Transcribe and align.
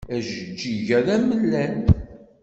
Ajeǧǧig-a 0.15 0.99
d 1.05 1.07
amellal. 1.15 1.75